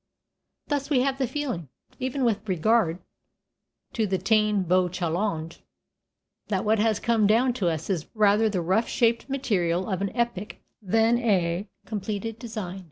Thus, 0.65 0.89
we 0.89 1.01
have 1.01 1.19
the 1.19 1.27
feeling, 1.27 1.69
even 1.99 2.23
with 2.25 2.49
regard 2.49 2.97
to 3.93 4.07
the 4.07 4.17
Táin 4.17 4.65
Bó 4.65 4.89
Cúalnge, 4.89 5.59
that 6.47 6.65
what 6.65 6.79
has 6.79 6.99
come 6.99 7.27
down 7.27 7.53
to 7.53 7.69
us 7.69 7.87
is 7.87 8.07
rather 8.15 8.49
the 8.49 8.61
rough 8.61 8.89
shaped 8.89 9.29
material 9.29 9.87
of 9.87 10.01
an 10.01 10.09
epic 10.15 10.63
than 10.81 11.19
a 11.19 11.67
completed 11.85 12.39
design. 12.39 12.79